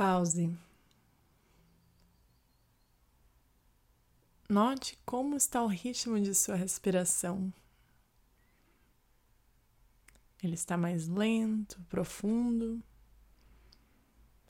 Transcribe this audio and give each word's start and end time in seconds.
Pause. 0.00 0.56
Note 4.48 4.98
como 5.04 5.36
está 5.36 5.62
o 5.62 5.66
ritmo 5.66 6.18
de 6.18 6.34
sua 6.34 6.54
respiração. 6.54 7.52
Ele 10.42 10.54
está 10.54 10.78
mais 10.78 11.06
lento, 11.06 11.78
profundo, 11.90 12.82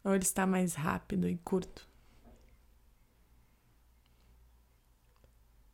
ou 0.04 0.14
ele 0.14 0.22
está 0.22 0.46
mais 0.46 0.74
rápido 0.74 1.28
e 1.28 1.36
curto? 1.38 1.84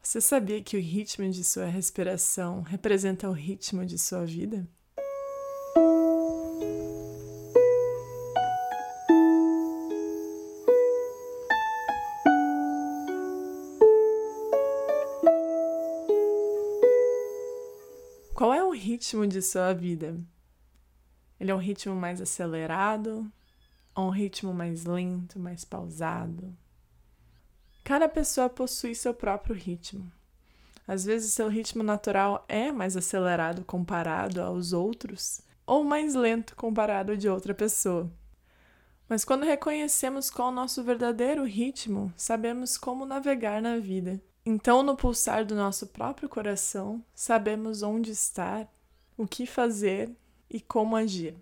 Você 0.00 0.22
sabia 0.22 0.62
que 0.62 0.78
o 0.78 0.80
ritmo 0.80 1.30
de 1.30 1.44
sua 1.44 1.66
respiração 1.66 2.62
representa 2.62 3.28
o 3.28 3.32
ritmo 3.32 3.84
de 3.84 3.98
sua 3.98 4.24
vida? 4.24 4.66
Ritmo 18.96 19.26
de 19.26 19.42
sua 19.42 19.74
vida? 19.74 20.18
Ele 21.38 21.50
é 21.50 21.54
um 21.54 21.58
ritmo 21.58 21.94
mais 21.94 22.18
acelerado 22.18 23.30
ou 23.94 24.06
um 24.06 24.10
ritmo 24.10 24.54
mais 24.54 24.86
lento, 24.86 25.38
mais 25.38 25.66
pausado? 25.66 26.56
Cada 27.84 28.08
pessoa 28.08 28.48
possui 28.48 28.94
seu 28.94 29.12
próprio 29.12 29.54
ritmo. 29.54 30.10
Às 30.88 31.04
vezes, 31.04 31.34
seu 31.34 31.48
ritmo 31.48 31.82
natural 31.82 32.42
é 32.48 32.72
mais 32.72 32.96
acelerado 32.96 33.66
comparado 33.66 34.40
aos 34.40 34.72
outros, 34.72 35.42
ou 35.66 35.84
mais 35.84 36.14
lento 36.14 36.56
comparado 36.56 37.18
de 37.18 37.28
outra 37.28 37.52
pessoa. 37.52 38.10
Mas 39.06 39.26
quando 39.26 39.44
reconhecemos 39.44 40.30
qual 40.30 40.48
o 40.48 40.54
nosso 40.54 40.82
verdadeiro 40.82 41.44
ritmo, 41.44 42.10
sabemos 42.16 42.78
como 42.78 43.04
navegar 43.04 43.60
na 43.60 43.76
vida 43.76 44.22
então, 44.48 44.80
no 44.80 44.96
pulsar 44.96 45.44
do 45.44 45.56
nosso 45.56 45.88
próprio 45.88 46.28
coração, 46.28 47.04
sabemos 47.12 47.82
onde 47.82 48.12
estar, 48.12 48.72
o 49.16 49.26
que 49.26 49.46
fazer 49.46 50.10
e 50.50 50.60
como 50.60 50.96
agir. 50.96 51.34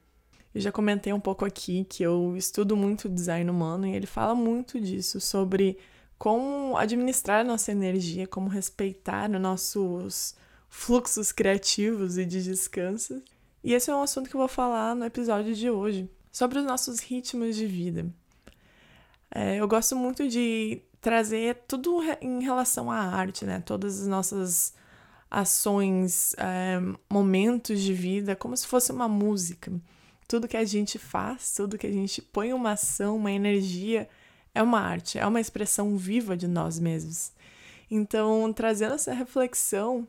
Eu 0.54 0.60
já 0.60 0.70
comentei 0.70 1.12
um 1.12 1.20
pouco 1.20 1.44
aqui 1.44 1.84
que 1.84 2.02
eu 2.02 2.36
estudo 2.36 2.76
muito 2.76 3.08
design 3.08 3.50
humano 3.50 3.86
e 3.86 3.94
ele 3.94 4.06
fala 4.06 4.34
muito 4.34 4.80
disso, 4.80 5.20
sobre 5.20 5.78
como 6.16 6.76
administrar 6.76 7.44
nossa 7.44 7.72
energia, 7.72 8.26
como 8.26 8.48
respeitar 8.48 9.28
os 9.30 9.40
nossos 9.40 10.36
fluxos 10.68 11.32
criativos 11.32 12.16
e 12.18 12.24
de 12.24 12.42
descanso. 12.42 13.20
E 13.64 13.74
esse 13.74 13.90
é 13.90 13.94
um 13.94 14.02
assunto 14.02 14.28
que 14.30 14.36
eu 14.36 14.40
vou 14.40 14.48
falar 14.48 14.94
no 14.94 15.04
episódio 15.04 15.54
de 15.54 15.68
hoje, 15.70 16.08
sobre 16.30 16.58
os 16.58 16.64
nossos 16.64 17.00
ritmos 17.00 17.56
de 17.56 17.66
vida. 17.66 18.06
É, 19.34 19.56
eu 19.56 19.66
gosto 19.66 19.96
muito 19.96 20.28
de 20.28 20.80
trazer 21.00 21.64
tudo 21.66 22.00
em 22.20 22.42
relação 22.42 22.90
à 22.90 22.98
arte, 22.98 23.44
né? 23.44 23.60
Todas 23.60 24.00
as 24.00 24.06
nossas 24.06 24.72
ações, 25.30 26.34
é, 26.38 26.80
momentos 27.10 27.80
de 27.80 27.92
vida, 27.92 28.36
como 28.36 28.56
se 28.56 28.66
fosse 28.66 28.92
uma 28.92 29.08
música. 29.08 29.72
Tudo 30.28 30.48
que 30.48 30.56
a 30.56 30.64
gente 30.64 30.98
faz, 30.98 31.52
tudo 31.54 31.78
que 31.78 31.86
a 31.86 31.92
gente 31.92 32.22
põe 32.22 32.52
uma 32.52 32.72
ação, 32.72 33.16
uma 33.16 33.32
energia, 33.32 34.08
é 34.54 34.62
uma 34.62 34.80
arte, 34.80 35.18
é 35.18 35.26
uma 35.26 35.40
expressão 35.40 35.96
viva 35.96 36.36
de 36.36 36.46
nós 36.46 36.78
mesmos. 36.78 37.32
Então, 37.90 38.52
trazendo 38.52 38.94
essa 38.94 39.12
reflexão, 39.12 40.06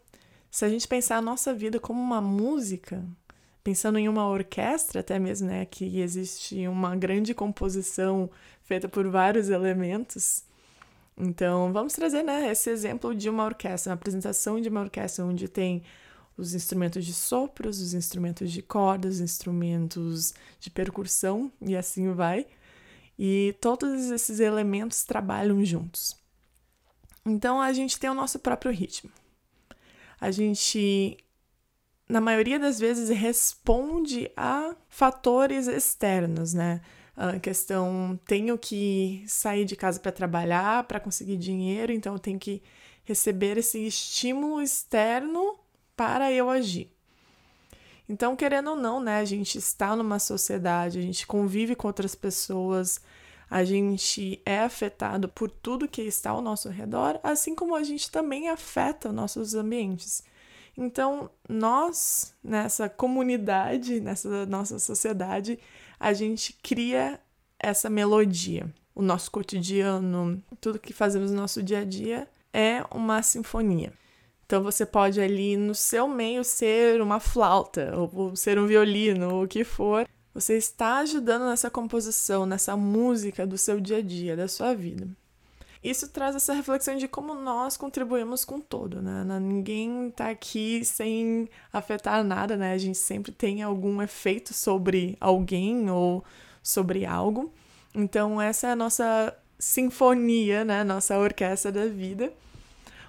se 0.49 0.63
a 0.63 0.69
gente 0.69 0.87
pensar 0.87 1.17
a 1.17 1.21
nossa 1.21 1.53
vida 1.53 1.79
como 1.79 2.01
uma 2.01 2.21
música, 2.21 3.03
pensando 3.63 3.97
em 3.97 4.07
uma 4.07 4.27
orquestra 4.27 5.01
até 5.01 5.19
mesmo, 5.19 5.47
né, 5.47 5.65
que 5.65 5.99
existe 5.99 6.67
uma 6.67 6.95
grande 6.95 7.33
composição 7.33 8.29
feita 8.63 8.87
por 8.87 9.07
vários 9.09 9.49
elementos, 9.49 10.43
então, 11.17 11.71
vamos 11.71 11.93
trazer 11.93 12.23
né, 12.23 12.51
esse 12.51 12.69
exemplo 12.69 13.15
de 13.15 13.29
uma 13.29 13.45
orquestra, 13.45 13.91
uma 13.91 13.95
apresentação 13.95 14.59
de 14.59 14.67
uma 14.67 14.81
orquestra 14.81 15.23
onde 15.23 15.47
tem 15.47 15.81
os 16.37 16.53
instrumentos 16.53 17.05
de 17.05 17.13
sopros, 17.13 17.79
os 17.79 17.93
instrumentos 17.93 18.51
de 18.51 18.61
cordas, 18.61 19.15
os 19.15 19.21
instrumentos 19.21 20.33
de 20.59 20.69
percussão 20.69 21.51
e 21.61 21.75
assim 21.75 22.11
vai. 22.11 22.45
E 23.17 23.55
todos 23.61 24.11
esses 24.11 24.41
elementos 24.41 25.05
trabalham 25.05 25.63
juntos. 25.63 26.17
Então 27.25 27.61
a 27.61 27.71
gente 27.71 27.97
tem 27.97 28.09
o 28.09 28.13
nosso 28.13 28.37
próprio 28.39 28.73
ritmo. 28.73 29.09
A 30.19 30.31
gente, 30.31 31.17
na 32.09 32.19
maioria 32.19 32.59
das 32.59 32.77
vezes, 32.77 33.09
responde 33.09 34.29
a 34.35 34.75
fatores 34.89 35.67
externos, 35.67 36.53
né? 36.53 36.81
A 37.15 37.39
questão 37.39 38.19
tenho 38.25 38.57
que 38.57 39.23
sair 39.27 39.65
de 39.65 39.75
casa 39.75 39.99
para 39.99 40.11
trabalhar, 40.11 40.83
para 40.83 40.99
conseguir 40.99 41.37
dinheiro, 41.37 41.91
então 41.91 42.13
eu 42.13 42.19
tenho 42.19 42.39
que 42.39 42.61
receber 43.03 43.57
esse 43.57 43.85
estímulo 43.85 44.61
externo 44.61 45.57
para 45.95 46.31
eu 46.31 46.49
agir. 46.49 46.91
Então, 48.07 48.35
querendo 48.35 48.71
ou 48.71 48.75
não, 48.75 48.99
né, 48.99 49.19
a 49.19 49.25
gente 49.25 49.57
está 49.57 49.95
numa 49.95 50.19
sociedade, 50.19 50.99
a 50.99 51.01
gente 51.01 51.25
convive 51.25 51.75
com 51.75 51.87
outras 51.87 52.13
pessoas, 52.13 53.01
a 53.49 53.63
gente 53.63 54.41
é 54.45 54.59
afetado 54.59 55.29
por 55.29 55.49
tudo 55.49 55.87
que 55.87 56.01
está 56.01 56.31
ao 56.31 56.41
nosso 56.41 56.69
redor, 56.69 57.19
assim 57.23 57.55
como 57.55 57.75
a 57.75 57.83
gente 57.83 58.11
também 58.11 58.49
afeta 58.49 59.11
nossos 59.11 59.55
ambientes. 59.55 60.23
Então, 60.77 61.29
nós, 61.47 62.33
nessa 62.43 62.89
comunidade, 62.89 63.99
nessa 64.01 64.45
nossa 64.45 64.77
sociedade, 64.77 65.57
a 65.99 66.13
gente 66.13 66.53
cria 66.61 67.19
essa 67.59 67.89
melodia. 67.89 68.73
O 68.93 69.01
nosso 69.01 69.29
cotidiano, 69.29 70.41
tudo 70.61 70.79
que 70.79 70.93
fazemos 70.93 71.31
no 71.31 71.37
nosso 71.37 71.61
dia 71.61 71.79
a 71.79 71.83
dia 71.83 72.27
é 72.53 72.83
uma 72.91 73.21
sinfonia. 73.21 73.91
Então 74.45 74.63
você 74.63 74.85
pode 74.85 75.19
ali 75.19 75.57
no 75.57 75.73
seu 75.73 76.07
meio 76.07 76.43
ser 76.43 77.01
uma 77.01 77.19
flauta, 77.19 77.93
ou 77.97 78.35
ser 78.35 78.59
um 78.59 78.67
violino, 78.67 79.33
ou 79.33 79.43
o 79.43 79.47
que 79.47 79.63
for. 79.63 80.07
Você 80.33 80.55
está 80.55 80.99
ajudando 80.99 81.45
nessa 81.49 81.69
composição, 81.69 82.45
nessa 82.45 82.77
música 82.77 83.47
do 83.47 83.57
seu 83.57 83.79
dia 83.79 83.97
a 83.97 84.01
dia, 84.01 84.35
da 84.35 84.47
sua 84.47 84.73
vida. 84.73 85.07
Isso 85.85 86.07
traz 86.07 86.35
essa 86.35 86.51
reflexão 86.51 86.97
de 86.97 87.07
como 87.07 87.35
nós 87.35 87.77
contribuímos 87.77 88.43
com 88.43 88.59
todo, 88.59 89.03
né? 89.03 89.23
Ninguém 89.39 90.07
está 90.07 90.31
aqui 90.31 90.83
sem 90.83 91.47
afetar 91.71 92.23
nada, 92.23 92.57
né? 92.57 92.73
A 92.73 92.77
gente 92.79 92.97
sempre 92.97 93.31
tem 93.31 93.61
algum 93.61 94.01
efeito 94.01 94.51
sobre 94.51 95.15
alguém 95.21 95.87
ou 95.91 96.23
sobre 96.63 97.05
algo. 97.05 97.53
Então, 97.93 98.41
essa 98.41 98.65
é 98.65 98.71
a 98.71 98.75
nossa 98.75 99.31
sinfonia, 99.59 100.65
né? 100.65 100.83
Nossa 100.83 101.19
orquestra 101.19 101.71
da 101.71 101.85
vida, 101.85 102.33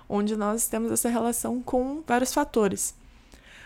onde 0.07 0.37
nós 0.37 0.69
temos 0.69 0.93
essa 0.93 1.09
relação 1.09 1.63
com 1.63 2.03
vários 2.07 2.35
fatores. 2.35 2.95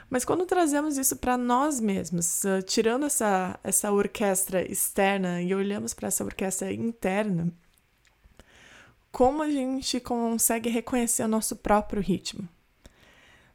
Mas 0.09 0.25
quando 0.25 0.47
trazemos 0.47 0.97
isso 0.97 1.17
para 1.17 1.37
nós 1.37 1.81
mesmos, 1.81 2.45
uh, 2.45 2.63
tirando 2.63 3.07
essa, 3.07 3.59
essa 3.65 3.91
orquestra 3.91 4.63
externa 4.71 5.43
e 5.43 5.53
olhamos 5.53 5.95
para 5.95 6.07
essa 6.07 6.23
orquestra 6.23 6.73
interna, 6.73 7.53
como 9.13 9.43
a 9.43 9.51
gente 9.51 10.01
consegue 10.01 10.69
reconhecer 10.69 11.23
o 11.23 11.29
nosso 11.29 11.57
próprio 11.57 12.03
ritmo. 12.03 12.49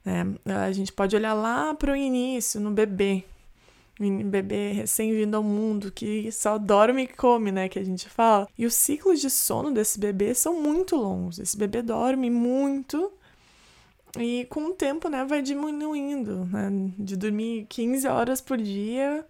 Né? 0.03 0.35
A 0.45 0.71
gente 0.71 0.93
pode 0.93 1.15
olhar 1.15 1.33
lá 1.33 1.73
para 1.73 1.91
o 1.91 1.95
início, 1.95 2.59
no 2.59 2.71
bebê, 2.71 3.23
bebê 3.99 4.71
recém-vindo 4.71 5.37
ao 5.37 5.43
mundo, 5.43 5.91
que 5.91 6.31
só 6.31 6.57
dorme 6.57 7.03
e 7.03 7.07
come, 7.07 7.51
né, 7.51 7.69
que 7.69 7.79
a 7.79 7.83
gente 7.83 8.09
fala. 8.09 8.47
E 8.57 8.65
os 8.65 8.75
ciclos 8.75 9.21
de 9.21 9.29
sono 9.29 9.71
desse 9.71 9.99
bebê 9.99 10.35
são 10.35 10.61
muito 10.61 10.95
longos. 10.95 11.39
Esse 11.39 11.57
bebê 11.57 11.81
dorme 11.81 12.29
muito 12.29 13.11
e 14.17 14.45
com 14.49 14.67
o 14.67 14.73
tempo, 14.73 15.09
né, 15.09 15.25
vai 15.25 15.41
diminuindo, 15.41 16.45
né, 16.45 16.69
de 16.97 17.17
dormir 17.17 17.65
15 17.67 18.07
horas 18.07 18.39
por 18.41 18.57
dia, 18.57 19.25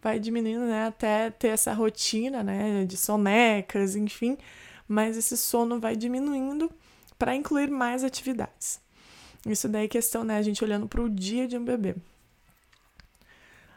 vai 0.00 0.18
diminuindo, 0.18 0.64
né, 0.64 0.86
até 0.86 1.30
ter 1.30 1.48
essa 1.48 1.72
rotina, 1.72 2.42
né, 2.42 2.84
de 2.86 2.96
sonecas, 2.96 3.96
enfim, 3.96 4.38
mas 4.88 5.16
esse 5.16 5.36
sono 5.36 5.78
vai 5.78 5.94
diminuindo 5.94 6.70
para 7.18 7.36
incluir 7.36 7.70
mais 7.70 8.02
atividades. 8.02 8.80
Isso 9.46 9.68
daí 9.68 9.84
é 9.84 9.88
questão, 9.88 10.24
né, 10.24 10.38
a 10.38 10.42
gente 10.42 10.64
olhando 10.64 10.88
para 10.88 11.02
o 11.02 11.08
dia 11.08 11.46
de 11.46 11.56
um 11.56 11.64
bebê. 11.64 11.94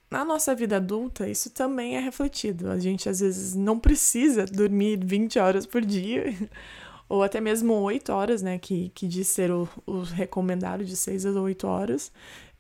Na 0.09 0.25
nossa 0.25 0.53
vida 0.53 0.75
adulta, 0.75 1.29
isso 1.29 1.49
também 1.51 1.95
é 1.95 1.99
refletido. 1.99 2.69
A 2.69 2.77
gente 2.77 3.07
às 3.07 3.21
vezes 3.21 3.55
não 3.55 3.79
precisa 3.79 4.45
dormir 4.45 4.99
20 5.01 5.39
horas 5.39 5.65
por 5.65 5.81
dia, 5.81 6.25
ou 7.11 7.23
até 7.23 7.41
mesmo 7.41 7.73
8 7.73 8.09
horas, 8.13 8.41
né? 8.41 8.57
Que, 8.57 8.89
que 8.95 9.05
diz 9.05 9.27
ser 9.27 9.51
o, 9.51 9.67
o 9.85 9.99
recomendado 10.01 10.85
de 10.85 10.95
6 10.95 11.25
a 11.25 11.31
8 11.31 11.67
horas. 11.67 12.09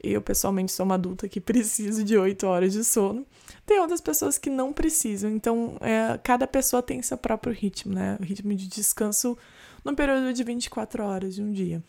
Eu, 0.03 0.21
pessoalmente, 0.21 0.73
sou 0.73 0.85
uma 0.85 0.95
adulta 0.95 1.29
que 1.29 1.39
preciso 1.41 2.03
de 2.03 2.17
8 2.17 2.45
horas 2.45 2.73
de 2.73 2.83
sono. 2.83 3.25
Tem 3.65 3.79
outras 3.79 4.01
pessoas 4.01 4.37
que 4.37 4.49
não 4.49 4.73
precisam, 4.73 5.31
então 5.31 5.77
é, 5.79 6.17
cada 6.21 6.45
pessoa 6.45 6.83
tem 6.83 7.01
seu 7.01 7.17
próprio 7.17 7.53
ritmo, 7.53 7.93
né? 7.93 8.17
O 8.19 8.23
ritmo 8.23 8.53
de 8.53 8.67
descanso 8.67 9.37
no 9.85 9.95
período 9.95 10.33
de 10.33 10.43
24 10.43 11.01
horas 11.01 11.33
de 11.33 11.41
um 11.41 11.53
dia. 11.53 11.81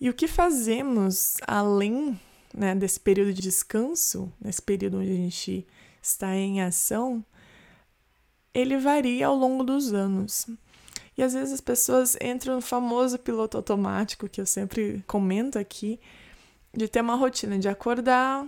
E 0.00 0.10
o 0.10 0.14
que 0.14 0.26
fazemos 0.26 1.36
além 1.46 2.18
né, 2.52 2.74
desse 2.74 2.98
período 2.98 3.32
de 3.32 3.40
descanso, 3.40 4.32
nesse 4.40 4.60
período 4.60 4.98
onde 4.98 5.12
a 5.12 5.16
gente 5.16 5.64
está 6.02 6.34
em 6.34 6.60
ação, 6.60 7.24
ele 8.52 8.76
varia 8.78 9.28
ao 9.28 9.36
longo 9.36 9.62
dos 9.62 9.94
anos. 9.94 10.48
E 11.16 11.22
às 11.22 11.34
vezes 11.34 11.52
as 11.52 11.60
pessoas 11.60 12.16
entram 12.20 12.56
no 12.56 12.60
famoso 12.60 13.18
piloto 13.18 13.56
automático, 13.56 14.28
que 14.28 14.40
eu 14.40 14.46
sempre 14.46 15.04
comento 15.06 15.58
aqui, 15.58 16.00
de 16.74 16.88
ter 16.88 17.00
uma 17.00 17.14
rotina 17.14 17.58
de 17.58 17.68
acordar, 17.68 18.46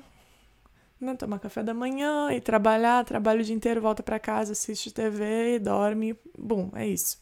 né, 1.01 1.15
tomar 1.15 1.39
café 1.39 1.63
da 1.63 1.75
manhã 1.75 2.33
e 2.33 2.41
trabalhar, 2.41 3.05
trabalha 3.05 3.41
o 3.41 3.45
dia 3.45 3.55
inteiro, 3.55 3.81
volta 3.81 4.03
para 4.03 4.19
casa, 4.19 4.53
assiste 4.53 4.91
TV, 4.91 5.59
dorme, 5.59 6.19
bom, 6.39 6.71
é 6.75 6.87
isso. 6.87 7.19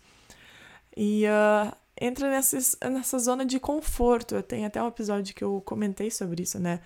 E 0.96 1.24
uh, 1.26 1.74
entra 2.00 2.30
nessa, 2.30 2.58
nessa 2.90 3.18
zona 3.18 3.44
de 3.44 3.58
conforto. 3.58 4.34
Eu 4.34 4.42
tenho 4.42 4.66
até 4.66 4.82
um 4.82 4.88
episódio 4.88 5.34
que 5.34 5.42
eu 5.42 5.60
comentei 5.64 6.10
sobre 6.10 6.42
isso, 6.42 6.58
né? 6.58 6.80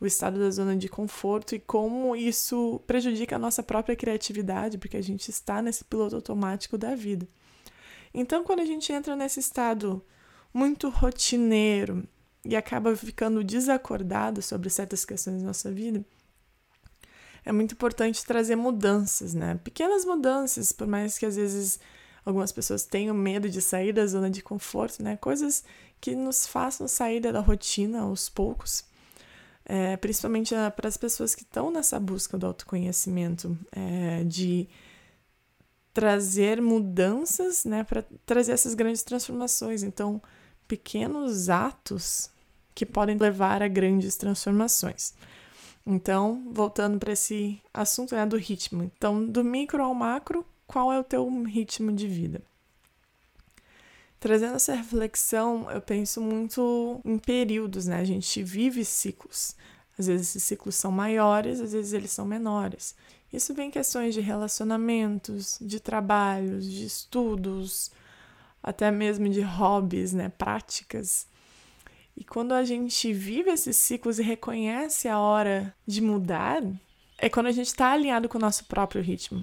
O 0.00 0.06
estado 0.06 0.38
da 0.38 0.50
zona 0.50 0.76
de 0.76 0.88
conforto 0.88 1.54
e 1.54 1.60
como 1.60 2.16
isso 2.16 2.80
prejudica 2.86 3.36
a 3.36 3.38
nossa 3.38 3.62
própria 3.62 3.94
criatividade, 3.94 4.78
porque 4.78 4.96
a 4.96 5.02
gente 5.02 5.30
está 5.30 5.62
nesse 5.62 5.84
piloto 5.84 6.16
automático 6.16 6.76
da 6.76 6.94
vida. 6.94 7.26
Então, 8.14 8.44
quando 8.44 8.60
a 8.60 8.64
gente 8.64 8.92
entra 8.92 9.16
nesse 9.16 9.40
estado 9.40 10.04
muito 10.52 10.88
rotineiro 10.88 12.06
e 12.44 12.54
acaba 12.56 12.94
ficando 12.94 13.42
desacordado 13.42 14.42
sobre 14.42 14.68
certas 14.68 15.04
questões 15.04 15.40
da 15.40 15.46
nossa 15.46 15.70
vida, 15.70 16.04
é 17.44 17.52
muito 17.52 17.72
importante 17.72 18.24
trazer 18.24 18.56
mudanças, 18.56 19.34
né? 19.34 19.58
Pequenas 19.64 20.04
mudanças, 20.04 20.72
por 20.72 20.86
mais 20.86 21.18
que 21.18 21.26
às 21.26 21.36
vezes 21.36 21.80
algumas 22.24 22.52
pessoas 22.52 22.84
tenham 22.84 23.14
medo 23.14 23.48
de 23.48 23.60
sair 23.60 23.92
da 23.92 24.06
zona 24.06 24.30
de 24.30 24.42
conforto, 24.42 25.02
né? 25.02 25.16
Coisas 25.16 25.64
que 26.00 26.14
nos 26.14 26.46
façam 26.46 26.86
sair 26.86 27.20
da 27.20 27.40
rotina 27.40 28.02
aos 28.02 28.28
poucos. 28.28 28.84
É, 29.64 29.96
principalmente 29.96 30.54
ah, 30.54 30.70
para 30.70 30.88
as 30.88 30.96
pessoas 30.96 31.34
que 31.34 31.42
estão 31.42 31.70
nessa 31.70 31.98
busca 31.98 32.36
do 32.36 32.46
autoconhecimento, 32.46 33.56
é, 33.70 34.24
de 34.24 34.68
trazer 35.92 36.60
mudanças, 36.60 37.64
né, 37.64 37.84
para 37.84 38.04
trazer 38.24 38.52
essas 38.52 38.74
grandes 38.74 39.02
transformações. 39.02 39.82
Então, 39.82 40.20
pequenos 40.66 41.50
atos 41.50 42.30
que 42.74 42.86
podem 42.86 43.16
levar 43.16 43.62
a 43.62 43.68
grandes 43.68 44.16
transformações. 44.16 45.14
Então, 45.86 46.48
voltando 46.50 46.98
para 46.98 47.12
esse 47.12 47.60
assunto 47.74 48.14
né, 48.14 48.24
do 48.24 48.36
ritmo. 48.36 48.84
Então, 48.96 49.24
do 49.24 49.44
micro 49.44 49.82
ao 49.82 49.94
macro, 49.94 50.46
qual 50.66 50.92
é 50.92 50.98
o 50.98 51.04
teu 51.04 51.28
ritmo 51.42 51.92
de 51.92 52.06
vida? 52.08 52.40
Trazendo 54.18 54.54
essa 54.54 54.74
reflexão, 54.74 55.68
eu 55.70 55.80
penso 55.80 56.20
muito 56.20 57.00
em 57.04 57.18
períodos, 57.18 57.86
né? 57.86 57.96
A 57.96 58.04
gente 58.04 58.40
vive 58.42 58.84
ciclos. 58.84 59.56
Às 59.98 60.06
vezes 60.06 60.28
esses 60.28 60.42
ciclos 60.42 60.74
são 60.74 60.90
maiores, 60.90 61.60
às 61.60 61.72
vezes 61.72 61.92
eles 61.92 62.10
são 62.10 62.24
menores. 62.24 62.94
Isso 63.32 63.54
vem 63.54 63.68
em 63.68 63.70
questões 63.70 64.14
de 64.14 64.20
relacionamentos, 64.20 65.58
de 65.60 65.80
trabalhos, 65.80 66.70
de 66.70 66.84
estudos, 66.84 67.90
até 68.62 68.90
mesmo 68.90 69.28
de 69.28 69.40
hobbies, 69.40 70.12
né? 70.12 70.28
Práticas. 70.28 71.26
E 72.16 72.24
quando 72.24 72.52
a 72.52 72.64
gente 72.64 73.12
vive 73.12 73.50
esses 73.50 73.76
ciclos 73.76 74.18
e 74.18 74.22
reconhece 74.22 75.08
a 75.08 75.18
hora 75.18 75.74
de 75.86 76.00
mudar, 76.00 76.62
é 77.18 77.28
quando 77.28 77.46
a 77.46 77.52
gente 77.52 77.68
está 77.68 77.92
alinhado 77.92 78.28
com 78.28 78.36
o 78.36 78.40
nosso 78.40 78.66
próprio 78.66 79.02
ritmo. 79.02 79.42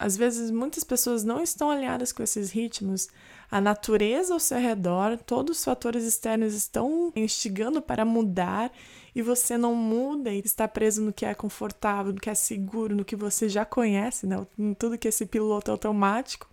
Às 0.00 0.16
vezes, 0.16 0.50
muitas 0.50 0.82
pessoas 0.82 1.24
não 1.24 1.42
estão 1.42 1.70
alinhadas 1.70 2.10
com 2.10 2.22
esses 2.22 2.50
ritmos. 2.50 3.06
A 3.50 3.60
natureza 3.60 4.32
ao 4.32 4.40
seu 4.40 4.58
redor, 4.58 5.18
todos 5.18 5.58
os 5.58 5.64
fatores 5.64 6.04
externos 6.04 6.54
estão 6.54 7.12
instigando 7.14 7.82
para 7.82 8.02
mudar 8.02 8.72
e 9.14 9.20
você 9.20 9.58
não 9.58 9.74
muda 9.74 10.32
e 10.32 10.38
está 10.38 10.66
preso 10.66 11.02
no 11.02 11.12
que 11.12 11.26
é 11.26 11.34
confortável, 11.34 12.14
no 12.14 12.18
que 12.18 12.30
é 12.30 12.34
seguro, 12.34 12.96
no 12.96 13.04
que 13.04 13.14
você 13.14 13.46
já 13.46 13.66
conhece, 13.66 14.26
né? 14.26 14.46
em 14.58 14.72
tudo 14.72 14.96
que 14.96 15.06
esse 15.06 15.26
piloto 15.26 15.70
automático. 15.70 16.48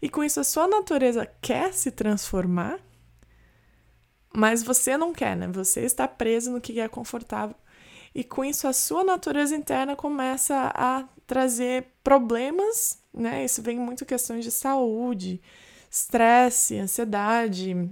E 0.00 0.08
com 0.08 0.24
isso, 0.24 0.40
a 0.40 0.44
sua 0.44 0.66
natureza 0.66 1.30
quer 1.42 1.74
se 1.74 1.90
transformar, 1.90 2.80
mas 4.32 4.62
você 4.62 4.96
não 4.96 5.12
quer, 5.12 5.36
né? 5.36 5.48
Você 5.48 5.80
está 5.80 6.08
preso 6.08 6.50
no 6.50 6.62
que 6.62 6.80
é 6.80 6.88
confortável. 6.88 7.56
E 8.18 8.24
com 8.24 8.44
isso 8.44 8.66
a 8.66 8.72
sua 8.72 9.04
natureza 9.04 9.54
interna 9.54 9.94
começa 9.94 10.72
a 10.74 11.04
trazer 11.24 11.86
problemas, 12.02 12.98
né? 13.14 13.44
Isso 13.44 13.62
vem 13.62 13.78
muito 13.78 14.04
questões 14.04 14.44
de 14.44 14.50
saúde, 14.50 15.40
estresse, 15.88 16.78
ansiedade, 16.78 17.88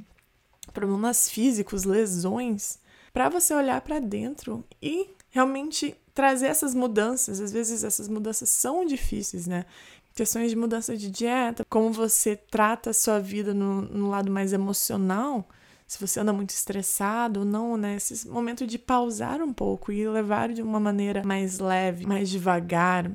problemas 0.75 1.31
físicos, 1.31 1.85
lesões, 1.85 2.81
para 3.13 3.29
você 3.29 3.55
olhar 3.55 3.81
para 3.83 4.01
dentro 4.01 4.65
e 4.83 5.11
realmente 5.31 5.97
trazer 6.13 6.47
essas 6.47 6.75
mudanças. 6.75 7.41
Às 7.41 7.53
vezes 7.53 7.85
essas 7.85 8.09
mudanças 8.09 8.49
são 8.49 8.85
difíceis, 8.85 9.47
né? 9.47 9.65
Questões 10.13 10.51
de 10.51 10.57
mudança 10.57 10.97
de 10.97 11.09
dieta, 11.09 11.65
como 11.71 11.93
você 11.93 12.35
trata 12.35 12.91
a 12.91 12.93
sua 12.93 13.21
vida 13.21 13.55
no, 13.55 13.83
no 13.83 14.11
lado 14.11 14.29
mais 14.33 14.53
emocional, 14.53 15.49
se 15.87 16.01
você 16.01 16.21
anda 16.21 16.33
muito 16.33 16.51
estressado 16.51 17.41
ou 17.41 17.47
não, 17.47 17.77
né? 17.77 17.97
Esse 17.97 18.29
momento 18.29 18.67
de 18.67 18.79
pausar 18.79 19.41
um 19.41 19.53
pouco 19.53 19.93
e 19.93 20.09
levar 20.09 20.53
de 20.53 20.61
uma 20.61 20.81
maneira 20.81 21.23
mais 21.25 21.59
leve, 21.59 22.07
mais 22.07 22.29
devagar. 22.29 23.11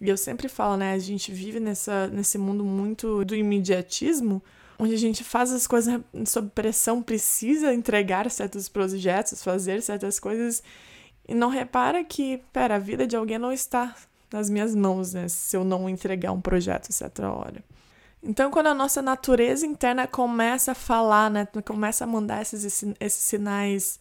E 0.00 0.08
eu 0.08 0.16
sempre 0.16 0.48
falo, 0.48 0.76
né? 0.76 0.92
A 0.92 0.98
gente 0.98 1.32
vive 1.32 1.58
nessa, 1.58 2.06
nesse 2.08 2.38
mundo 2.38 2.64
muito 2.64 3.24
do 3.24 3.34
imediatismo, 3.34 4.40
onde 4.78 4.94
a 4.94 4.98
gente 4.98 5.24
faz 5.24 5.50
as 5.50 5.66
coisas 5.66 6.00
sob 6.26 6.50
pressão, 6.54 7.02
precisa 7.02 7.74
entregar 7.74 8.30
certos 8.30 8.68
projetos, 8.68 9.42
fazer 9.42 9.82
certas 9.82 10.20
coisas 10.20 10.62
e 11.28 11.34
não 11.34 11.50
repara 11.50 12.02
que, 12.02 12.42
pera, 12.52 12.76
a 12.76 12.78
vida 12.78 13.06
de 13.06 13.14
alguém 13.14 13.38
não 13.38 13.52
está 13.52 13.94
nas 14.32 14.48
minhas 14.48 14.74
mãos, 14.74 15.12
né? 15.12 15.28
Se 15.28 15.56
eu 15.56 15.64
não 15.64 15.88
entregar 15.88 16.32
um 16.32 16.40
projeto 16.40 16.92
certa 16.92 17.30
hora. 17.30 17.62
Então, 18.22 18.50
quando 18.50 18.68
a 18.68 18.74
nossa 18.74 19.00
natureza 19.00 19.66
interna 19.66 20.06
começa 20.06 20.72
a 20.72 20.74
falar, 20.74 21.30
né, 21.30 21.46
começa 21.64 22.04
a 22.04 22.06
mandar 22.06 22.42
esses, 22.42 22.84
esses 23.00 23.24
sinais, 23.24 24.00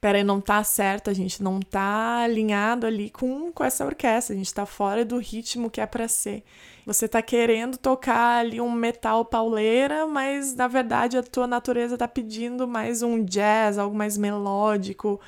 peraí, 0.00 0.24
não 0.24 0.40
tá 0.40 0.62
certo, 0.64 1.10
a 1.10 1.12
gente 1.14 1.42
não 1.42 1.60
tá 1.60 2.18
alinhado 2.18 2.86
ali 2.86 3.10
com, 3.10 3.52
com 3.52 3.64
essa 3.64 3.84
orquestra, 3.84 4.34
a 4.34 4.38
gente 4.38 4.52
tá 4.52 4.66
fora 4.66 5.04
do 5.04 5.18
ritmo 5.18 5.70
que 5.70 5.80
é 5.80 5.86
para 5.86 6.08
ser. 6.08 6.44
Você 6.86 7.08
tá 7.08 7.20
querendo 7.22 7.76
tocar 7.76 8.38
ali 8.40 8.60
um 8.60 8.70
metal 8.72 9.24
pauleira, 9.24 10.06
mas 10.06 10.54
na 10.54 10.68
verdade 10.68 11.16
a 11.16 11.22
tua 11.22 11.46
natureza 11.46 11.98
tá 11.98 12.08
pedindo 12.08 12.66
mais 12.66 13.02
um 13.02 13.24
jazz, 13.24 13.78
algo 13.78 13.96
mais 13.96 14.16
melódico, 14.16 15.20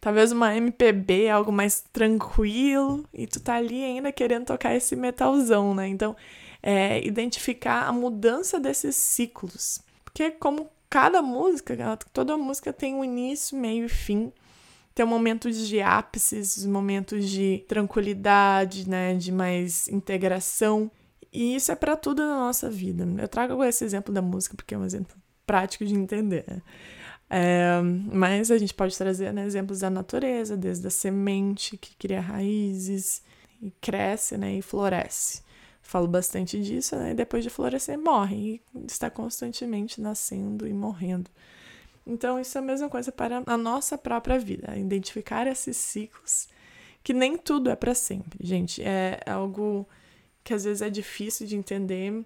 talvez 0.00 0.32
uma 0.32 0.56
MPB, 0.56 1.28
algo 1.28 1.52
mais 1.52 1.84
tranquilo, 1.92 3.04
e 3.14 3.26
tu 3.26 3.40
tá 3.40 3.54
ali 3.56 3.84
ainda 3.84 4.10
querendo 4.12 4.46
tocar 4.46 4.74
esse 4.74 4.96
metalzão, 4.96 5.74
né? 5.74 5.86
Então, 5.88 6.16
é, 6.62 7.04
identificar 7.04 7.88
a 7.88 7.92
mudança 7.92 8.60
desses 8.60 8.94
ciclos. 8.94 9.80
Porque 10.04 10.30
como 10.30 10.70
cada 10.88 11.20
música, 11.20 11.98
toda 12.12 12.36
música 12.36 12.72
tem 12.72 12.94
um 12.94 13.04
início, 13.04 13.56
meio 13.56 13.86
e 13.86 13.88
fim. 13.88 14.32
Tem 14.94 15.06
momentos 15.06 15.66
de 15.66 15.80
ápices, 15.80 16.64
momentos 16.66 17.28
de 17.28 17.64
tranquilidade, 17.66 18.88
né, 18.88 19.14
de 19.14 19.32
mais 19.32 19.88
integração. 19.88 20.90
E 21.32 21.56
isso 21.56 21.72
é 21.72 21.74
para 21.74 21.96
tudo 21.96 22.22
na 22.22 22.36
nossa 22.36 22.68
vida. 22.68 23.08
Eu 23.18 23.26
trago 23.26 23.64
esse 23.64 23.84
exemplo 23.84 24.12
da 24.12 24.20
música 24.20 24.54
porque 24.54 24.74
é 24.74 24.78
um 24.78 24.84
exemplo 24.84 25.16
prático 25.46 25.84
de 25.86 25.94
entender. 25.94 26.44
Né? 26.46 26.62
É, 27.30 27.80
mas 28.12 28.50
a 28.50 28.58
gente 28.58 28.74
pode 28.74 28.96
trazer 28.96 29.32
né, 29.32 29.46
exemplos 29.46 29.78
da 29.78 29.88
natureza, 29.88 30.58
desde 30.58 30.86
a 30.86 30.90
semente 30.90 31.78
que 31.78 31.96
cria 31.96 32.20
raízes 32.20 33.22
e 33.62 33.70
cresce 33.80 34.36
né, 34.36 34.56
e 34.56 34.62
floresce 34.62 35.42
falo 35.82 36.06
bastante 36.06 36.62
disso, 36.62 36.96
né? 36.96 37.12
Depois 37.12 37.44
de 37.44 37.50
florescer, 37.50 37.98
morre 37.98 38.62
e 38.74 38.86
está 38.86 39.10
constantemente 39.10 40.00
nascendo 40.00 40.66
e 40.66 40.72
morrendo. 40.72 41.30
Então, 42.06 42.40
isso 42.40 42.56
é 42.56 42.60
a 42.60 42.64
mesma 42.64 42.88
coisa 42.88 43.12
para 43.12 43.42
a 43.44 43.56
nossa 43.56 43.98
própria 43.98 44.38
vida, 44.38 44.76
identificar 44.76 45.46
esses 45.46 45.76
ciclos, 45.76 46.48
que 47.02 47.12
nem 47.12 47.36
tudo 47.36 47.70
é 47.70 47.76
para 47.76 47.94
sempre, 47.94 48.38
gente. 48.40 48.82
É 48.82 49.20
algo 49.26 49.86
que 50.42 50.54
às 50.54 50.64
vezes 50.64 50.82
é 50.82 50.90
difícil 50.90 51.46
de 51.46 51.56
entender. 51.56 52.24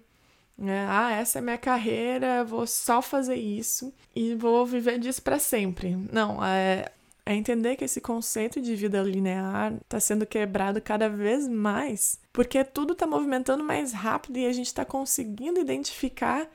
Né? 0.57 0.87
Ah, 0.89 1.11
essa 1.11 1.37
é 1.37 1.41
minha 1.41 1.57
carreira, 1.57 2.43
vou 2.43 2.65
só 2.65 3.01
fazer 3.01 3.35
isso 3.35 3.93
e 4.15 4.33
vou 4.33 4.65
viver 4.65 4.97
disso 4.97 5.21
para 5.21 5.37
sempre. 5.37 5.95
Não, 6.11 6.43
é, 6.43 6.91
é 7.27 7.35
entender 7.35 7.75
que 7.75 7.83
esse 7.83 7.99
conceito 7.99 8.61
de 8.61 8.73
vida 8.73 9.01
linear 9.03 9.73
está 9.83 9.99
sendo 9.99 10.25
quebrado 10.25 10.81
cada 10.81 11.09
vez 11.09 11.45
mais, 11.45 12.17
porque 12.31 12.63
tudo 12.63 12.93
está 12.93 13.05
movimentando 13.05 13.65
mais 13.65 13.91
rápido 13.91 14.37
e 14.37 14.45
a 14.45 14.53
gente 14.53 14.67
está 14.67 14.85
conseguindo 14.85 15.59
identificar 15.59 16.49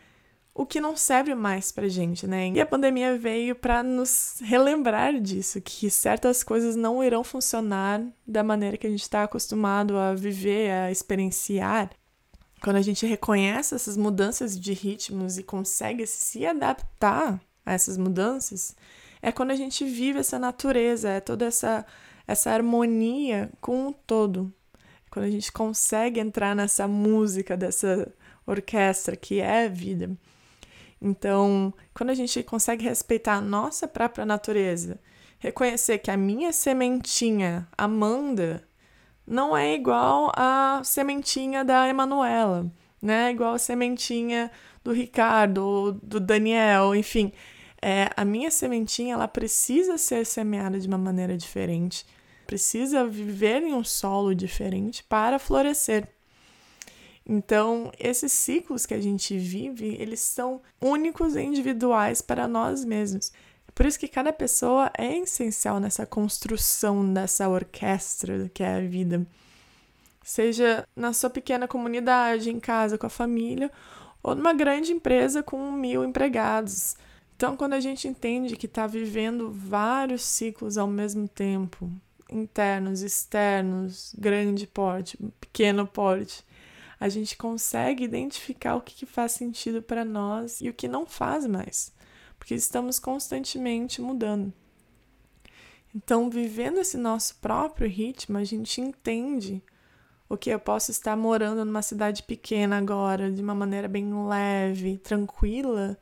o 0.54 0.64
que 0.64 0.80
não 0.80 0.96
serve 0.96 1.34
mais 1.34 1.70
pra 1.70 1.88
gente, 1.88 2.26
né? 2.26 2.48
E 2.48 2.60
a 2.60 2.64
pandemia 2.64 3.18
veio 3.18 3.54
para 3.54 3.82
nos 3.82 4.38
relembrar 4.40 5.20
disso, 5.20 5.60
que 5.60 5.90
certas 5.90 6.42
coisas 6.42 6.74
não 6.74 7.04
irão 7.04 7.22
funcionar 7.22 8.02
da 8.26 8.42
maneira 8.42 8.78
que 8.78 8.86
a 8.86 8.90
gente 8.90 9.02
está 9.02 9.24
acostumado 9.24 9.98
a 9.98 10.14
viver, 10.14 10.70
a 10.70 10.90
experienciar. 10.90 11.90
Quando 12.62 12.76
a 12.76 12.82
gente 12.82 13.04
reconhece 13.04 13.74
essas 13.74 13.96
mudanças 13.96 14.58
de 14.58 14.72
ritmos 14.72 15.36
e 15.36 15.42
consegue 15.42 16.06
se 16.06 16.46
adaptar 16.46 17.38
a 17.64 17.72
essas 17.74 17.98
mudanças, 17.98 18.74
é 19.22 19.30
quando 19.30 19.52
a 19.52 19.56
gente 19.56 19.84
vive 19.84 20.18
essa 20.18 20.38
natureza, 20.38 21.08
é 21.08 21.20
toda 21.20 21.46
essa, 21.46 21.86
essa 22.26 22.50
harmonia 22.50 23.50
com 23.60 23.88
o 23.88 23.92
todo. 23.92 24.52
quando 25.10 25.26
a 25.26 25.30
gente 25.30 25.52
consegue 25.52 26.18
entrar 26.18 26.56
nessa 26.56 26.88
música 26.88 27.56
dessa 27.56 28.12
orquestra 28.46 29.14
que 29.14 29.40
é 29.40 29.66
a 29.66 29.68
vida. 29.68 30.10
Então, 31.00 31.72
quando 31.94 32.10
a 32.10 32.14
gente 32.14 32.42
consegue 32.42 32.84
respeitar 32.84 33.34
a 33.34 33.40
nossa 33.40 33.86
própria 33.86 34.24
natureza, 34.24 34.98
reconhecer 35.38 35.98
que 35.98 36.10
a 36.10 36.16
minha 36.16 36.52
sementinha, 36.52 37.68
Amanda, 37.76 38.66
não 39.26 39.56
é 39.56 39.74
igual 39.74 40.32
à 40.36 40.80
sementinha 40.84 41.64
da 41.64 41.88
Emanuela, 41.88 42.70
né? 43.00 43.32
Igual 43.32 43.54
a 43.54 43.58
sementinha 43.58 44.50
do 44.84 44.92
Ricardo, 44.92 45.98
do 46.02 46.20
Daniel, 46.20 46.94
enfim. 46.94 47.32
É, 47.84 48.08
a 48.16 48.24
minha 48.24 48.48
sementinha, 48.48 49.14
ela 49.14 49.26
precisa 49.26 49.98
ser 49.98 50.24
semeada 50.24 50.78
de 50.78 50.86
uma 50.86 50.96
maneira 50.96 51.36
diferente, 51.36 52.06
precisa 52.46 53.04
viver 53.04 53.60
em 53.64 53.74
um 53.74 53.82
solo 53.82 54.32
diferente 54.34 55.02
para 55.02 55.36
florescer. 55.40 56.08
Então, 57.26 57.90
esses 57.98 58.32
ciclos 58.32 58.86
que 58.86 58.94
a 58.94 59.00
gente 59.00 59.36
vive, 59.36 59.96
eles 59.98 60.20
são 60.20 60.60
únicos 60.80 61.34
e 61.34 61.42
individuais 61.42 62.22
para 62.22 62.46
nós 62.46 62.84
mesmos. 62.84 63.32
Por 63.74 63.86
isso 63.86 63.98
que 63.98 64.08
cada 64.08 64.32
pessoa 64.32 64.90
é 64.96 65.18
essencial 65.18 65.80
nessa 65.80 66.04
construção 66.04 67.12
dessa 67.12 67.48
orquestra 67.48 68.50
que 68.52 68.62
é 68.62 68.76
a 68.76 68.80
vida. 68.80 69.26
Seja 70.22 70.86
na 70.94 71.12
sua 71.12 71.30
pequena 71.30 71.66
comunidade, 71.66 72.50
em 72.50 72.60
casa, 72.60 72.98
com 72.98 73.06
a 73.06 73.10
família, 73.10 73.70
ou 74.22 74.34
numa 74.34 74.52
grande 74.52 74.92
empresa 74.92 75.42
com 75.42 75.72
mil 75.72 76.04
empregados. 76.04 76.96
Então, 77.42 77.56
quando 77.56 77.72
a 77.72 77.80
gente 77.80 78.06
entende 78.06 78.54
que 78.54 78.66
está 78.66 78.86
vivendo 78.86 79.50
vários 79.50 80.22
ciclos 80.22 80.78
ao 80.78 80.86
mesmo 80.86 81.26
tempo, 81.26 81.90
internos, 82.30 83.02
externos, 83.02 84.14
grande 84.16 84.64
porte, 84.64 85.18
pequeno 85.40 85.84
porte, 85.84 86.44
a 87.00 87.08
gente 87.08 87.36
consegue 87.36 88.04
identificar 88.04 88.76
o 88.76 88.80
que, 88.80 88.94
que 88.94 89.06
faz 89.06 89.32
sentido 89.32 89.82
para 89.82 90.04
nós 90.04 90.60
e 90.60 90.68
o 90.68 90.72
que 90.72 90.86
não 90.86 91.04
faz 91.04 91.44
mais 91.44 91.92
porque 92.42 92.54
estamos 92.56 92.98
constantemente 92.98 94.02
mudando. 94.02 94.52
Então, 95.94 96.28
vivendo 96.28 96.78
esse 96.78 96.96
nosso 96.96 97.36
próprio 97.36 97.88
ritmo, 97.88 98.36
a 98.36 98.42
gente 98.42 98.80
entende 98.80 99.62
o 100.28 100.36
que 100.36 100.50
eu 100.50 100.58
posso 100.58 100.90
estar 100.90 101.16
morando 101.16 101.64
numa 101.64 101.82
cidade 101.82 102.24
pequena 102.24 102.78
agora, 102.78 103.30
de 103.30 103.40
uma 103.40 103.54
maneira 103.54 103.86
bem 103.86 104.12
leve, 104.26 104.98
tranquila. 104.98 105.96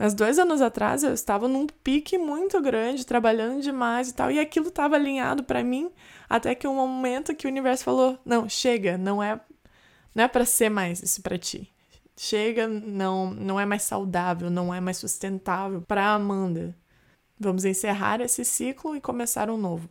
Mas 0.00 0.14
dois 0.14 0.38
anos 0.38 0.62
atrás 0.62 1.04
eu 1.04 1.12
estava 1.12 1.46
num 1.46 1.66
pique 1.66 2.16
muito 2.16 2.60
grande, 2.60 3.04
trabalhando 3.04 3.60
demais 3.60 4.08
e 4.08 4.14
tal, 4.14 4.30
e 4.30 4.40
aquilo 4.40 4.68
estava 4.68 4.96
alinhado 4.96 5.44
para 5.44 5.62
mim, 5.62 5.90
até 6.28 6.54
que 6.54 6.66
um 6.66 6.74
momento 6.74 7.34
que 7.34 7.46
o 7.46 7.50
universo 7.50 7.84
falou: 7.84 8.18
não, 8.24 8.48
chega, 8.48 8.96
não 8.96 9.22
é, 9.22 9.38
não 10.14 10.24
é 10.24 10.28
para 10.28 10.46
ser 10.46 10.70
mais 10.70 11.02
isso 11.02 11.20
para 11.22 11.36
ti 11.36 11.70
chega, 12.22 12.68
não, 12.68 13.30
não 13.30 13.58
é 13.58 13.64
mais 13.64 13.82
saudável, 13.82 14.50
não 14.50 14.74
é 14.74 14.78
mais 14.78 14.98
sustentável 14.98 15.80
para 15.80 16.12
Amanda. 16.12 16.76
Vamos 17.38 17.64
encerrar 17.64 18.20
esse 18.20 18.44
ciclo 18.44 18.94
e 18.94 19.00
começar 19.00 19.48
um 19.48 19.56
novo. 19.56 19.88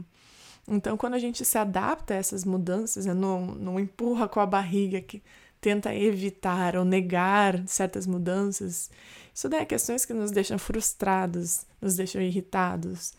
Então, 0.68 0.96
quando 0.96 1.16
a 1.16 1.20
gente 1.20 1.44
se 1.44 1.58
adapta 1.58 2.14
a 2.14 2.18
essas 2.18 2.46
mudanças, 2.46 3.08
não, 3.08 3.48
não 3.48 3.80
empurra 3.80 4.28
com 4.28 4.40
a 4.40 4.46
barriga, 4.46 5.02
que 5.02 5.24
tenta 5.62 5.94
evitar 5.94 6.76
ou 6.76 6.86
negar 6.86 7.68
certas 7.68 8.08
mudanças, 8.08 8.90
isso 9.34 9.48
daí 9.48 9.62
é 9.62 9.66
questões 9.66 10.06
que 10.06 10.14
nos 10.14 10.32
deixam 10.32 10.58
frustrados, 10.58 11.66
nos 11.82 11.96
deixam 11.96 12.22
irritados, 12.22 13.14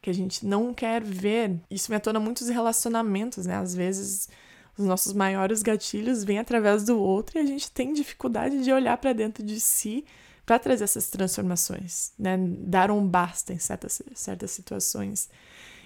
que 0.00 0.10
a 0.10 0.14
gente 0.14 0.46
não 0.46 0.72
quer 0.72 1.02
ver. 1.02 1.60
Isso 1.70 1.90
me 1.90 1.96
atona 1.96 2.18
muitos 2.18 2.48
relacionamentos, 2.48 3.46
né? 3.46 3.56
Às 3.56 3.74
vezes 3.74 4.28
os 4.76 4.84
nossos 4.84 5.12
maiores 5.12 5.62
gatilhos 5.62 6.24
vêm 6.24 6.38
através 6.38 6.84
do 6.84 6.98
outro 6.98 7.38
e 7.38 7.40
a 7.40 7.44
gente 7.44 7.70
tem 7.70 7.92
dificuldade 7.92 8.64
de 8.64 8.72
olhar 8.72 8.96
para 8.96 9.12
dentro 9.12 9.44
de 9.44 9.60
si 9.60 10.04
para 10.44 10.58
trazer 10.58 10.84
essas 10.84 11.08
transformações, 11.08 12.12
né? 12.18 12.36
Dar 12.38 12.90
um 12.90 13.06
basta 13.06 13.52
em 13.52 13.58
certas, 13.58 14.02
certas 14.14 14.50
situações. 14.50 15.28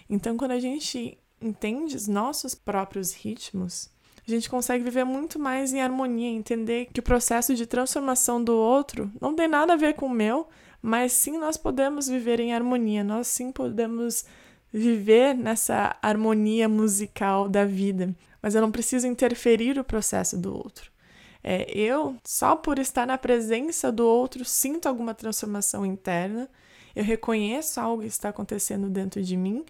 Então, 0.08 0.36
quando 0.36 0.52
a 0.52 0.60
gente 0.60 1.18
entende 1.40 1.96
os 1.96 2.06
nossos 2.06 2.54
próprios 2.54 3.12
ritmos, 3.12 3.90
a 4.26 4.30
gente 4.30 4.50
consegue 4.50 4.82
viver 4.82 5.04
muito 5.04 5.38
mais 5.38 5.72
em 5.72 5.80
harmonia, 5.80 6.28
entender 6.28 6.88
que 6.92 7.00
o 7.00 7.02
processo 7.02 7.54
de 7.54 7.66
transformação 7.66 8.42
do 8.42 8.54
outro 8.54 9.10
não 9.20 9.34
tem 9.34 9.48
nada 9.48 9.74
a 9.74 9.76
ver 9.76 9.94
com 9.94 10.06
o 10.06 10.10
meu, 10.10 10.48
mas 10.82 11.12
sim 11.12 11.38
nós 11.38 11.56
podemos 11.56 12.08
viver 12.08 12.40
em 12.40 12.52
harmonia, 12.52 13.04
nós 13.04 13.28
sim 13.28 13.52
podemos 13.52 14.24
viver 14.72 15.34
nessa 15.34 15.96
harmonia 16.02 16.68
musical 16.68 17.48
da 17.48 17.64
vida 17.64 18.14
mas 18.46 18.54
eu 18.54 18.60
não 18.60 18.70
preciso 18.70 19.08
interferir 19.08 19.76
o 19.76 19.82
processo 19.82 20.38
do 20.38 20.56
outro. 20.56 20.92
É, 21.42 21.68
eu, 21.76 22.16
só 22.22 22.54
por 22.54 22.78
estar 22.78 23.04
na 23.04 23.18
presença 23.18 23.90
do 23.90 24.06
outro, 24.06 24.44
sinto 24.44 24.86
alguma 24.86 25.12
transformação 25.14 25.84
interna, 25.84 26.48
eu 26.94 27.02
reconheço 27.02 27.80
algo 27.80 28.02
que 28.02 28.08
está 28.08 28.28
acontecendo 28.28 28.88
dentro 28.88 29.20
de 29.20 29.36
mim 29.36 29.64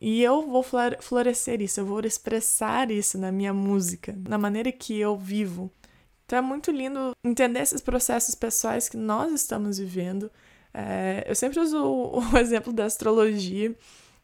e 0.00 0.22
eu 0.22 0.46
vou 0.46 0.64
florescer 1.00 1.60
isso, 1.60 1.80
eu 1.80 1.86
vou 1.86 2.00
expressar 2.00 2.90
isso 2.90 3.18
na 3.18 3.32
minha 3.32 3.52
música, 3.52 4.16
na 4.28 4.38
maneira 4.38 4.70
que 4.70 4.98
eu 4.98 5.16
vivo. 5.16 5.70
Então 6.24 6.38
é 6.38 6.42
muito 6.42 6.70
lindo 6.70 7.12
entender 7.24 7.60
esses 7.60 7.80
processos 7.80 8.34
pessoais 8.34 8.88
que 8.88 8.96
nós 8.96 9.32
estamos 9.32 9.78
vivendo. 9.78 10.30
É, 10.72 11.24
eu 11.26 11.34
sempre 11.34 11.58
uso 11.58 11.82
o, 11.82 12.20
exemplo 12.38 12.72
da 12.72 12.84
astrologia 12.84 13.74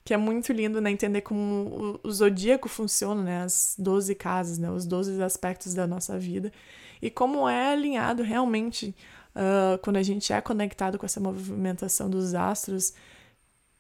que 0.05 0.13
é 0.13 0.17
muito 0.19 0.53
lindo, 0.53 0.83
né? 0.83 0.91
Entender 0.91 1.23
como 1.23 1.99
o, 2.05 2.09
o 2.09 2.13
zodíaco 2.13 2.69
funciona, 2.69 3.23
né? 3.23 3.43
As 3.43 3.75
12 3.79 4.15
casas, 4.15 4.59
né? 4.59 4.71
Os 4.71 4.85
12 4.85 5.23
aspectos 5.23 5.73
da 5.73 5.87
nossa 5.87 6.19
vida. 6.19 6.53
E 7.01 7.11
como 7.11 7.49
é 7.49 7.73
alinhado 7.73 8.23
realmente 8.23 8.95
uh, 9.35 9.79
quando 9.79 9.97
a 9.97 10.03
gente 10.03 10.31
é 10.31 10.41
conectado 10.43 10.99
com 10.99 11.07
essa 11.07 11.21
movimentação 11.21 12.11
dos 12.11 12.35
astros, 12.35 12.93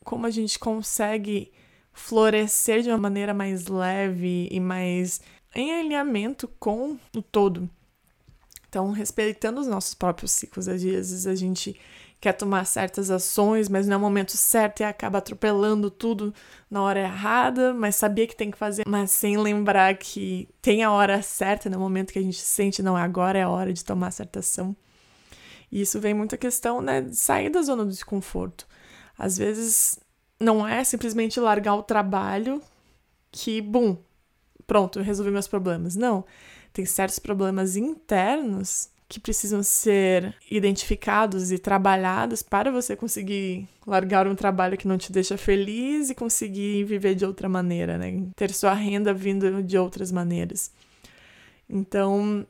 como 0.02 0.26
a 0.26 0.30
gente 0.30 0.58
consegue 0.58 1.52
florescer 1.94 2.82
de 2.82 2.90
uma 2.90 2.98
maneira 2.98 3.32
mais 3.32 3.68
leve 3.68 4.48
e 4.50 4.60
mais 4.60 5.20
em 5.54 5.72
alinhamento 5.72 6.48
com 6.58 6.98
o 7.16 7.22
todo. 7.22 7.70
Então, 8.68 8.90
respeitando 8.90 9.60
os 9.60 9.68
nossos 9.68 9.94
próprios 9.94 10.32
ciclos, 10.32 10.68
às 10.68 10.82
vezes 10.82 11.28
a 11.28 11.34
gente 11.34 11.78
quer 12.20 12.32
tomar 12.32 12.64
certas 12.64 13.10
ações, 13.10 13.68
mas 13.68 13.86
não 13.86 13.94
é 13.94 13.96
o 13.98 14.00
momento 14.00 14.36
certo 14.36 14.80
e 14.80 14.84
acaba 14.84 15.18
atropelando 15.18 15.90
tudo 15.90 16.34
na 16.70 16.82
hora 16.82 17.00
errada, 17.00 17.72
mas 17.72 17.94
sabia 17.96 18.26
que 18.26 18.34
tem 18.34 18.50
que 18.50 18.58
fazer, 18.58 18.82
mas 18.88 19.10
sem 19.12 19.36
lembrar 19.36 19.96
que 19.96 20.48
tem 20.60 20.82
a 20.82 20.90
hora 20.90 21.22
certa, 21.22 21.70
no 21.70 21.78
momento 21.78 22.12
que 22.12 22.18
a 22.18 22.22
gente 22.22 22.40
sente, 22.40 22.82
não, 22.82 22.96
agora 22.96 23.38
é 23.38 23.42
a 23.42 23.48
hora 23.48 23.72
de 23.72 23.84
tomar 23.84 24.10
certa 24.10 24.40
ação. 24.40 24.74
E 25.70 25.82
isso 25.82 26.00
vem 26.00 26.14
muito 26.14 26.34
a 26.34 26.38
questão, 26.38 26.80
né, 26.80 27.02
de 27.02 27.14
sair 27.14 27.50
da 27.50 27.62
zona 27.62 27.84
do 27.84 27.90
desconforto. 27.90 28.66
Às 29.18 29.38
vezes 29.38 29.98
não 30.44 30.66
é 30.66 30.84
simplesmente 30.84 31.40
largar 31.40 31.74
o 31.74 31.82
trabalho 31.82 32.62
que, 33.32 33.60
bum, 33.60 33.96
pronto, 34.66 34.98
eu 34.98 35.04
resolvi 35.04 35.30
meus 35.30 35.48
problemas. 35.48 35.96
Não. 35.96 36.24
Tem 36.72 36.84
certos 36.84 37.18
problemas 37.18 37.76
internos 37.76 38.90
que 39.08 39.20
precisam 39.20 39.62
ser 39.62 40.34
identificados 40.50 41.52
e 41.52 41.58
trabalhados 41.58 42.42
para 42.42 42.70
você 42.70 42.96
conseguir 42.96 43.68
largar 43.86 44.26
um 44.26 44.34
trabalho 44.34 44.76
que 44.76 44.88
não 44.88 44.98
te 44.98 45.12
deixa 45.12 45.36
feliz 45.36 46.10
e 46.10 46.14
conseguir 46.14 46.84
viver 46.84 47.14
de 47.14 47.24
outra 47.24 47.48
maneira, 47.48 47.96
né? 47.98 48.26
Ter 48.34 48.52
sua 48.52 48.74
renda 48.74 49.12
vindo 49.12 49.62
de 49.62 49.78
outras 49.78 50.10
maneiras. 50.10 50.72
Então, 51.68 52.46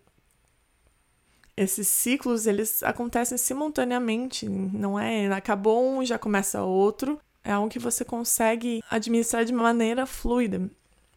esses 1.56 1.86
ciclos, 1.88 2.46
eles 2.46 2.82
acontecem 2.82 3.36
simultaneamente, 3.36 4.48
não 4.48 4.98
é? 4.98 5.26
Acabou 5.32 5.98
um, 5.98 6.04
já 6.04 6.18
começa 6.18 6.62
outro. 6.62 7.18
É 7.44 7.52
algo 7.52 7.68
que 7.68 7.78
você 7.78 8.04
consegue 8.04 8.82
administrar 8.90 9.44
de 9.44 9.52
maneira 9.52 10.06
fluida. 10.06 10.68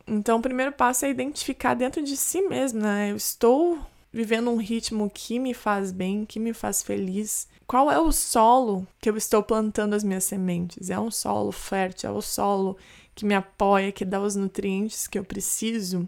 Então, 0.05 0.39
o 0.39 0.41
primeiro 0.41 0.71
passo 0.71 1.05
é 1.05 1.09
identificar 1.09 1.73
dentro 1.73 2.03
de 2.03 2.15
si 2.15 2.41
mesmo, 2.41 2.81
né? 2.81 3.11
Eu 3.11 3.15
estou 3.15 3.79
vivendo 4.11 4.49
um 4.49 4.57
ritmo 4.57 5.09
que 5.13 5.37
me 5.39 5.53
faz 5.53 5.91
bem, 5.91 6.25
que 6.25 6.39
me 6.39 6.53
faz 6.53 6.81
feliz? 6.81 7.47
Qual 7.65 7.91
é 7.91 7.99
o 7.99 8.11
solo 8.11 8.87
que 8.99 9.09
eu 9.09 9.17
estou 9.17 9.43
plantando 9.43 9.93
as 9.93 10.03
minhas 10.03 10.23
sementes? 10.23 10.89
É 10.89 10.99
um 10.99 11.11
solo 11.11 11.51
fértil? 11.51 12.09
É 12.09 12.13
o 12.13 12.21
solo 12.21 12.77
que 13.13 13.25
me 13.25 13.35
apoia, 13.35 13.91
que 13.91 14.05
dá 14.05 14.21
os 14.21 14.35
nutrientes 14.35 15.07
que 15.07 15.19
eu 15.19 15.23
preciso? 15.23 16.07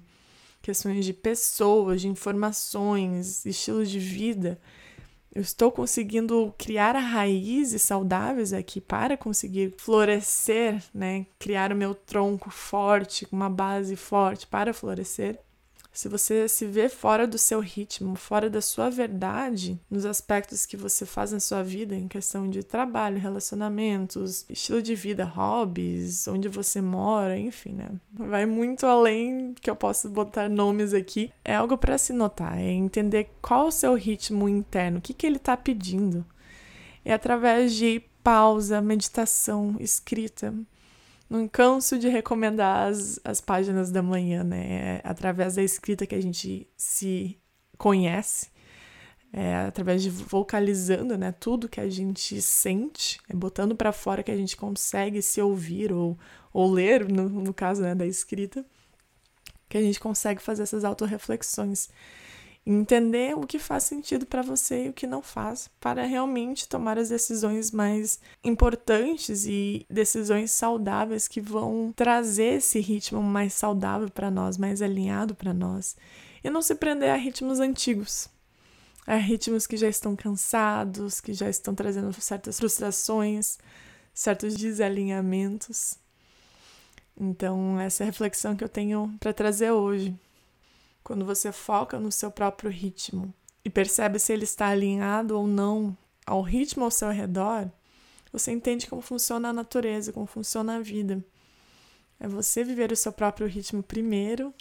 Questões 0.62 1.06
de 1.06 1.14
pessoas, 1.14 2.02
de 2.02 2.08
informações, 2.08 3.46
estilos 3.46 3.90
de 3.90 4.00
vida. 4.00 4.60
Eu 5.34 5.42
estou 5.42 5.72
conseguindo 5.72 6.54
criar 6.58 6.94
raízes 6.98 7.84
saudáveis 7.84 8.52
aqui 8.52 8.82
para 8.82 9.16
conseguir 9.16 9.76
florescer, 9.78 10.84
né? 10.94 11.28
Criar 11.38 11.72
o 11.72 11.76
meu 11.76 11.94
tronco 11.94 12.50
forte, 12.50 13.28
uma 13.32 13.50
base 13.50 13.96
forte 13.96 14.48
para 14.48 14.74
florescer. 14.74 15.40
Se 15.92 16.08
você 16.08 16.48
se 16.48 16.66
vê 16.66 16.88
fora 16.88 17.28
do 17.28 17.38
seu 17.38 17.60
ritmo, 17.60 18.16
fora 18.16 18.50
da 18.50 18.62
sua 18.62 18.90
verdade, 18.90 19.80
nos 19.90 20.06
aspectos 20.06 20.66
que 20.66 20.78
você 20.78 21.06
faz 21.06 21.32
na 21.32 21.40
sua 21.40 21.64
vida, 21.64 21.96
em 21.96 22.08
questão 22.08 22.50
de 22.50 22.64
trabalho, 22.64 23.20
relacionamentos, 23.20 24.46
estilo 24.50 24.82
de 24.82 24.96
vida, 24.96 25.26
hobbies, 25.26 26.28
onde 26.28 26.48
você 26.48 26.80
mora, 26.80 27.38
enfim, 27.38 27.74
né? 27.74 27.90
Vai 28.14 28.46
muito 28.46 28.86
além 28.86 29.54
que 29.60 29.70
eu 29.70 29.76
posso 29.76 30.10
botar 30.10 30.48
nomes 30.48 30.94
aqui. 30.94 31.32
É 31.44 31.56
algo 31.56 31.78
para 31.78 31.98
se 31.98 32.14
notar, 32.14 32.58
é 32.58 32.72
entender 32.72 33.32
qual 33.42 33.68
o 33.68 33.72
seu 33.72 33.96
ritmo 33.96 34.48
interno, 34.48 35.00
o 35.00 35.02
que, 35.02 35.14
que 35.14 35.26
ele 35.26 35.38
está 35.38 35.58
pedindo. 35.58 36.26
É 37.04 37.14
através 37.14 37.74
de 37.74 38.04
pausa, 38.24 38.80
meditação, 38.80 39.76
escrita 39.80 40.54
não 41.30 41.48
canso 41.48 42.00
de 42.00 42.08
recomendar 42.08 42.88
as, 42.88 43.20
as 43.24 43.40
páginas 43.40 43.92
da 43.92 44.02
manhã, 44.02 44.44
né? 44.44 44.98
É 44.98 45.02
através 45.04 45.56
da 45.56 45.64
escrita 45.64 46.08
que 46.08 46.16
a 46.16 46.22
gente 46.22 46.68
se 46.76 47.38
conhece, 47.78 48.50
é 49.32 49.56
através 49.58 50.02
de 50.02 50.10
vocalizando, 50.10 51.18
né? 51.18 51.32
Tudo 51.32 51.70
que 51.70 51.80
a 51.80 51.90
gente 51.90 52.42
sente, 52.42 53.20
é 53.30 53.36
botando 53.36 53.76
para 53.76 53.92
fora 53.92 54.24
que 54.24 54.32
a 54.32 54.38
gente 54.38 54.58
consegue 54.58 55.22
se 55.22 55.40
ouvir 55.40 55.94
ou, 55.94 56.18
ou 56.52 56.72
ler, 56.72 57.08
no, 57.08 57.30
no 57.30 57.54
caso 57.54 57.84
né, 57.84 57.94
da 57.94 58.08
escrita, 58.08 58.66
que 59.70 59.78
a 59.78 59.82
gente 59.82 60.00
consegue 60.00 60.42
fazer 60.42 60.64
essas 60.64 60.84
autorreflexões 60.84 61.90
entender 62.72 63.36
o 63.36 63.48
que 63.48 63.58
faz 63.58 63.84
sentido 63.84 64.28
para 64.28 64.44
você 64.44 64.86
e 64.86 64.90
o 64.90 64.94
que 64.94 65.08
não 65.08 65.24
faz, 65.24 65.70
para 65.80 66.06
realmente 66.06 66.68
tomar 66.68 67.00
as 67.00 67.10
decisões 67.10 67.72
mais 67.72 68.20
importantes 68.44 69.46
e 69.48 69.88
decisões 69.90 70.52
saudáveis 70.52 71.28
que 71.28 71.42
vão 71.42 71.92
trazer 71.96 72.58
esse 72.58 72.80
ritmo 72.80 73.24
mais 73.24 73.54
saudável 73.54 74.10
para 74.12 74.30
nós, 74.30 74.56
mais 74.56 74.84
alinhado 74.84 75.34
para 75.34 75.52
nós, 75.52 75.98
e 76.44 76.50
não 76.50 76.62
se 76.62 76.76
prender 76.76 77.10
a 77.10 77.16
ritmos 77.16 77.60
antigos. 77.60 78.30
A 79.08 79.16
ritmos 79.16 79.66
que 79.66 79.76
já 79.76 79.90
estão 79.90 80.16
cansados, 80.16 81.20
que 81.20 81.34
já 81.34 81.50
estão 81.50 81.74
trazendo 81.74 82.14
certas 82.22 82.60
frustrações, 82.60 83.58
certos 84.14 84.54
desalinhamentos. 84.54 85.98
Então, 87.20 87.80
essa 87.80 88.04
é 88.04 88.06
a 88.06 88.06
reflexão 88.06 88.56
que 88.56 88.64
eu 88.64 88.70
tenho 88.70 89.12
para 89.20 89.34
trazer 89.34 89.72
hoje. 89.72 90.16
Quando 91.04 91.26
você 91.26 91.52
foca 91.52 92.00
no 92.00 92.12
seu 92.12 92.32
próprio 92.32 92.70
ritmo 92.70 93.34
e 93.64 93.70
percebe 93.70 94.20
se 94.20 94.34
ele 94.34 94.44
está 94.44 94.68
alinhado 94.68 95.38
ou 95.38 95.48
não 95.48 95.98
ao 96.26 96.42
ritmo 96.42 96.84
ao 96.84 96.92
seu 96.92 97.10
redor, 97.10 97.70
você 98.32 98.52
entende 98.52 98.88
como 98.88 99.02
funciona 99.02 99.50
a 99.50 99.54
natureza, 99.54 100.14
como 100.14 100.26
funciona 100.26 100.76
a 100.76 100.80
vida. 100.80 101.24
É 102.20 102.28
você 102.28 102.64
viver 102.64 102.92
o 102.92 102.96
seu 102.96 103.12
próprio 103.12 103.48
ritmo 103.48 103.82
primeiro 103.82 104.54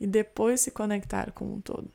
e 0.00 0.06
depois 0.06 0.60
se 0.60 0.70
conectar 0.70 1.30
com 1.32 1.54
o 1.54 1.62
todo. 1.62 1.90